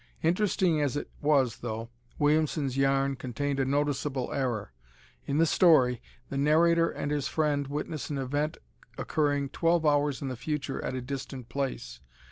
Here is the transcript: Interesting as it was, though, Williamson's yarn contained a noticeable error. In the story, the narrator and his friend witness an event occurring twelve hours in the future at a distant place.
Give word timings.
Interesting 0.23 0.81
as 0.81 0.97
it 0.97 1.11
was, 1.21 1.57
though, 1.59 1.91
Williamson's 2.17 2.75
yarn 2.75 3.15
contained 3.15 3.59
a 3.59 3.65
noticeable 3.65 4.33
error. 4.33 4.73
In 5.27 5.37
the 5.37 5.45
story, 5.45 6.01
the 6.29 6.39
narrator 6.39 6.89
and 6.89 7.11
his 7.11 7.27
friend 7.27 7.67
witness 7.67 8.09
an 8.09 8.17
event 8.17 8.57
occurring 8.97 9.49
twelve 9.49 9.85
hours 9.85 10.19
in 10.19 10.27
the 10.27 10.35
future 10.35 10.83
at 10.83 10.95
a 10.95 11.01
distant 11.03 11.49
place. 11.49 11.99